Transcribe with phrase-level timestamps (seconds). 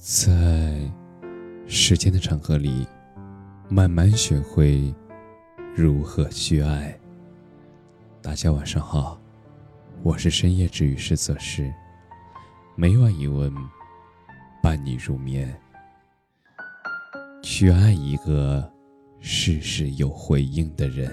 [0.00, 0.80] 在
[1.66, 2.86] 时间的长河里，
[3.68, 4.94] 慢慢学会
[5.74, 6.96] 如何去爱。
[8.22, 9.20] 大家晚上好，
[10.04, 11.74] 我是深夜治愈师泽师，
[12.76, 13.52] 每晚一问
[14.62, 15.52] 伴你入眠。
[17.42, 18.72] 去爱一个
[19.18, 21.12] 事事有回应的人。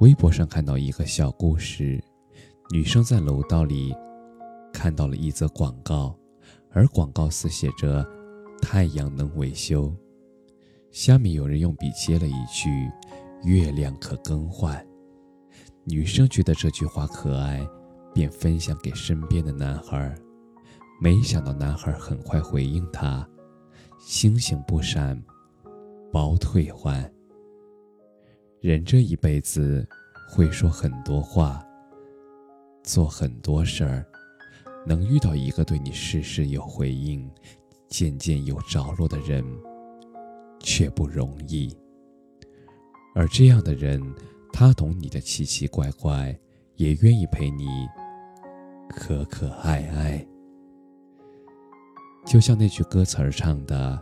[0.00, 1.98] 微博上看到一个小故事，
[2.70, 3.96] 女生在楼道里
[4.70, 6.14] 看到了一则广告。
[6.76, 8.06] 而广告词写着
[8.60, 9.90] “太阳能维修”，
[10.92, 12.68] 下面有人用笔接了一句
[13.44, 14.86] “月亮可更换”。
[15.88, 17.66] 女生觉得这句话可爱，
[18.12, 20.14] 便分享给身边的男孩。
[21.00, 23.26] 没想到男孩很快回应她
[23.98, 25.18] ：“星星不闪，
[26.12, 27.10] 包退换。”
[28.60, 29.88] 人这一辈子
[30.28, 31.66] 会说很多话，
[32.82, 34.06] 做很多事儿。
[34.86, 37.28] 能遇到一个对你事事有回应、
[37.88, 39.44] 渐渐有着落的人，
[40.60, 41.76] 却不容易。
[43.14, 44.00] 而这样的人，
[44.52, 46.38] 他懂你的奇奇怪怪，
[46.76, 47.66] 也愿意陪你
[48.88, 50.24] 可可爱爱。
[52.24, 54.00] 就像那句歌词儿唱的：“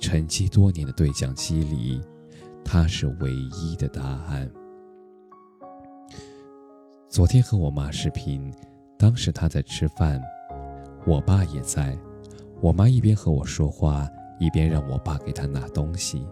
[0.00, 2.00] 沉寂多年的对讲机里，
[2.64, 4.50] 他是唯一的答案。”
[7.08, 8.52] 昨天和我妈视频。
[9.00, 10.22] 当时他在吃饭，
[11.06, 11.96] 我爸也在。
[12.60, 14.06] 我妈一边和我说话，
[14.38, 16.26] 一边让我爸给她拿东西。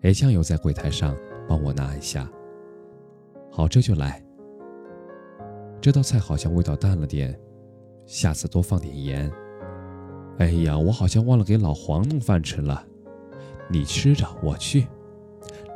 [0.00, 1.14] 哎，酱油在柜台上，
[1.46, 2.26] 帮我拿一下。
[3.52, 4.24] 好，这就来。
[5.78, 7.38] 这道菜好像味道淡了点，
[8.06, 9.30] 下次多放点盐。
[10.38, 12.82] 哎呀，我好像忘了给老黄弄饭吃了。
[13.68, 14.86] 你吃着，我去。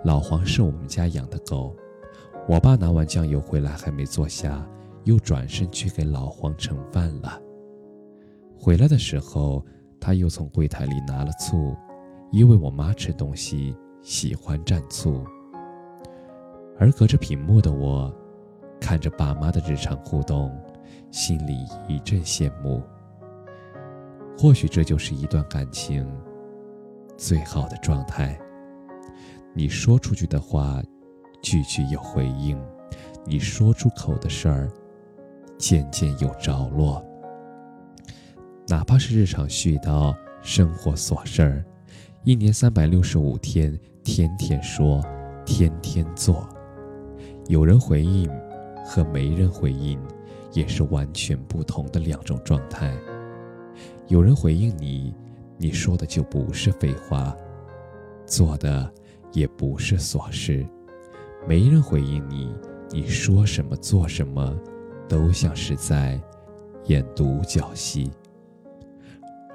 [0.06, 1.76] 老黄是我们家养的狗。
[2.48, 4.66] 我爸拿完酱油回来，还没坐下。
[5.04, 7.40] 又转身去给老黄盛饭了。
[8.56, 9.64] 回来的时候，
[9.98, 11.74] 他又从柜台里拿了醋，
[12.30, 15.24] 因为我妈吃东西喜欢蘸醋。
[16.78, 18.14] 而隔着屏幕的我，
[18.80, 20.50] 看着爸妈的日常互动，
[21.10, 22.82] 心里一阵羡慕。
[24.38, 26.06] 或许这就是一段感情
[27.16, 28.38] 最好的状态。
[29.52, 30.82] 你说出去的话，
[31.42, 32.56] 句句有回应；
[33.26, 34.70] 你说出口的事儿。
[35.60, 37.04] 渐渐有着落，
[38.66, 41.64] 哪怕是日常絮叨、生活琐事儿，
[42.24, 45.04] 一年三百六十五天，天天说，
[45.44, 46.48] 天天做。
[47.46, 48.28] 有人回应
[48.86, 50.00] 和没人回应，
[50.54, 52.96] 也是完全不同的两种状态。
[54.08, 55.14] 有人回应你，
[55.58, 57.36] 你说的就不是废话，
[58.24, 58.90] 做的
[59.34, 60.66] 也不是琐事；
[61.46, 62.50] 没人回应你，
[62.90, 64.58] 你说什么做什么。
[65.10, 66.20] 都像是在
[66.84, 68.08] 演独角戏，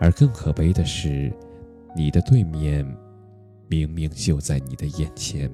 [0.01, 1.31] 而更可悲的是，
[1.95, 2.85] 你的对面
[3.69, 5.49] 明明就在你的眼前，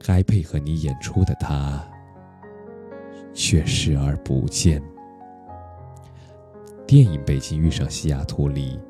[0.00, 1.80] 该配合你演出的他
[3.32, 4.82] 却视而不见。
[6.88, 8.80] 电影《北京遇上西雅图》里，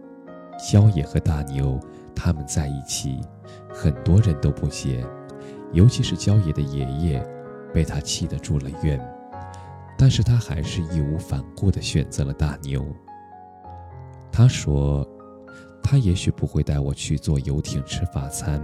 [0.72, 1.78] 焦野和大牛
[2.14, 3.20] 他们在一起，
[3.69, 5.04] 很多人都不解，
[5.75, 7.38] 尤其是焦野的爷爷。
[7.73, 9.01] 被他气得住了院，
[9.97, 12.84] 但是他还是义无反顾地选择了大牛。
[14.31, 15.06] 他说
[15.83, 18.62] ：“他也许不会带我去坐游艇吃法餐，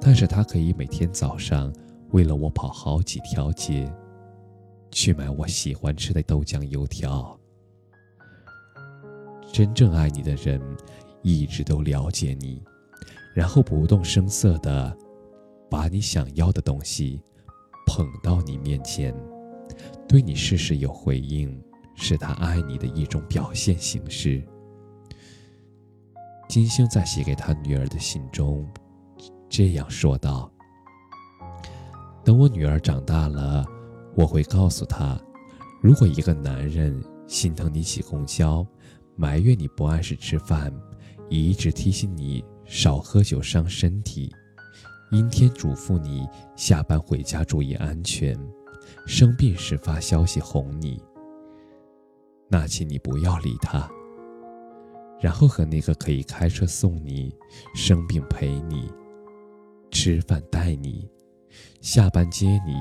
[0.00, 1.72] 但是他可以每天早上
[2.10, 3.90] 为了我跑好几条街，
[4.90, 7.38] 去买我喜欢吃的豆浆油条。”
[9.52, 10.60] 真正爱你的人，
[11.22, 12.60] 一直都了解你，
[13.34, 14.96] 然后不动声色地
[15.70, 17.20] 把你想要的东西。
[17.86, 19.14] 捧到你面前，
[20.08, 21.62] 对你事事有回应，
[21.94, 24.42] 是他爱你的一种表现形式。
[26.48, 28.68] 金星在写给他女儿的信中
[29.48, 30.50] 这样说道
[32.24, 33.64] ：“等我女儿长大了，
[34.14, 35.18] 我会告诉她，
[35.80, 38.66] 如果一个男人心疼你挤公交，
[39.16, 40.72] 埋怨你不按时吃饭，
[41.30, 44.30] 一直提醒你少喝酒伤身体。”
[45.14, 48.36] 阴天嘱咐你下班回家注意安全，
[49.06, 51.00] 生病时发消息哄你。
[52.48, 53.88] 那请你不要理他，
[55.20, 57.32] 然后和那个可以开车送你、
[57.76, 58.90] 生病陪你、
[59.88, 61.08] 吃饭带你、
[61.80, 62.74] 下班接你、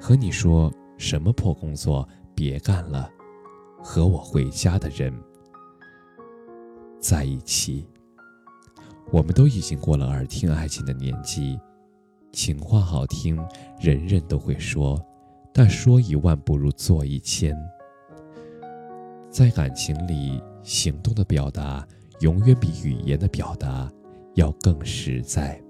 [0.00, 3.10] 和你说什么破工作别干了、
[3.82, 5.12] 和我回家的人
[7.00, 7.84] 在一起。
[9.10, 11.58] 我们都已经过了耳听爱情的年纪。
[12.32, 13.38] 情话好听，
[13.78, 15.00] 人人都会说，
[15.52, 17.54] 但说一万不如做一千。
[19.30, 21.86] 在感情里，行动的表达
[22.20, 23.90] 永远比语言的表达
[24.34, 25.62] 要更实在。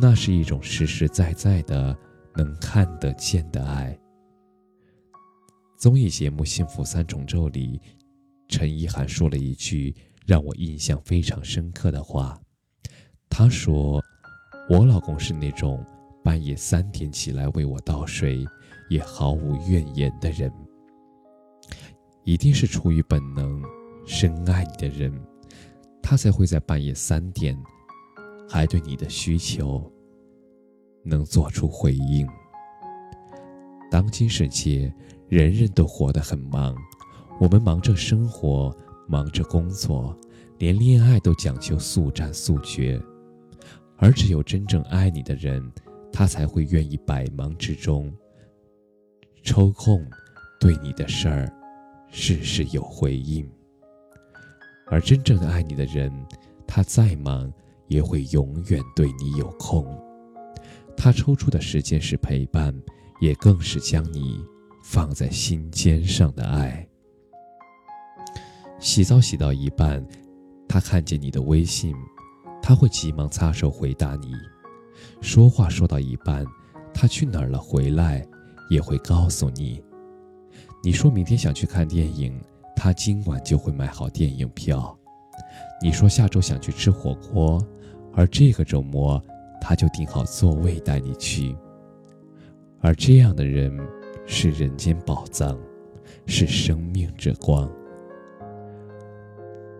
[0.00, 1.96] 那是一种实实在在的、
[2.36, 3.98] 能看得见的爱。
[5.76, 7.80] 综艺节目《幸福三重奏》里，
[8.48, 9.94] 陈意涵说了一句
[10.26, 12.40] 让我印象非常深刻的话。
[13.28, 14.00] 她说
[14.70, 15.84] ：“我老公是那种
[16.22, 18.46] 半夜三点起来为我倒水，
[18.88, 20.48] 也毫无怨言的人。”
[22.22, 23.60] 一定是出于本能，
[24.06, 25.12] 深爱你的人，
[26.00, 27.60] 他才会在半夜三点，
[28.48, 29.90] 还对你的需求
[31.02, 32.24] 能做出回应。
[33.90, 34.94] 当今世界，
[35.28, 36.76] 人人都活得很忙，
[37.40, 38.72] 我们忙着生活，
[39.08, 40.16] 忙着工作，
[40.58, 43.02] 连恋爱都讲究速战速决。
[44.00, 45.62] 而只有真正爱你的人，
[46.12, 48.12] 他才会愿意百忙之中
[49.42, 50.04] 抽空
[50.58, 51.52] 对你的事儿。
[52.12, 53.48] 事事有回应，
[54.88, 56.12] 而真正爱你的人，
[56.66, 57.52] 他再忙
[57.86, 59.86] 也会永远对你有空。
[60.96, 62.74] 他抽出的时间是陪伴，
[63.20, 64.44] 也更是将你
[64.82, 66.84] 放在心尖上的爱。
[68.80, 70.04] 洗澡洗到一半，
[70.68, 71.94] 他看见你的微信，
[72.70, 74.28] 他会急忙擦手回答你；
[75.20, 76.46] 说话说到一半，
[76.94, 78.24] 他去哪儿了回来，
[78.70, 79.82] 也会告诉你。
[80.80, 82.40] 你说明天想去看电影，
[82.76, 84.96] 他今晚就会买好电影票。
[85.82, 87.60] 你说下周想去吃火锅，
[88.12, 89.20] 而这个周末
[89.60, 91.56] 他就订好座位带你去。
[92.80, 93.76] 而这样的人
[94.26, 95.58] 是人间宝藏，
[96.24, 97.68] 是生命之光。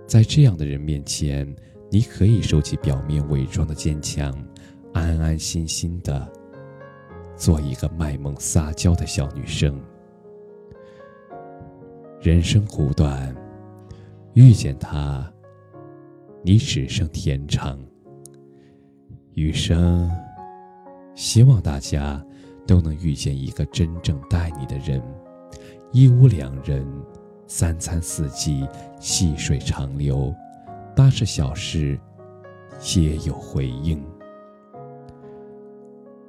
[0.08, 1.46] 在这样的人面前，
[1.92, 4.32] 你可以收起表面伪装的坚强，
[4.92, 6.30] 安安心心的
[7.36, 9.78] 做一个卖萌撒娇的小女生。
[12.20, 13.34] 人生苦短，
[14.34, 15.28] 遇见他，
[16.44, 17.76] 你只剩天长。
[19.34, 20.08] 余生，
[21.16, 22.24] 希望大家
[22.66, 25.02] 都能遇见一个真正待你的人，
[25.90, 26.86] 一屋两人，
[27.48, 28.64] 三餐四季，
[29.00, 30.32] 细水长流，
[30.94, 31.98] 大事小事
[32.78, 34.04] 皆有回应。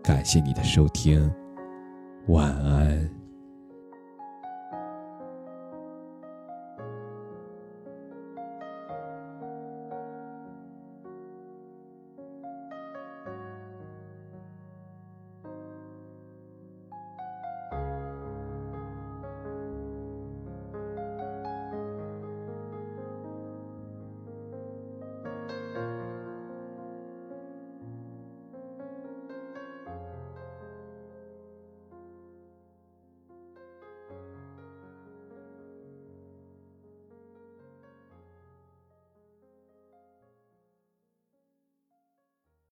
[0.04, 1.32] 感谢你的收听，
[2.28, 3.21] 晚安。